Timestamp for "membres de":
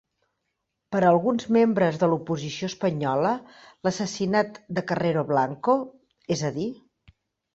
1.57-2.07